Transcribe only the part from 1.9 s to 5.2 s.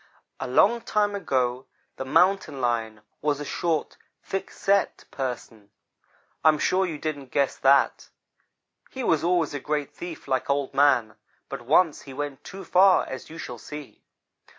the Mountain lion was a short, thick set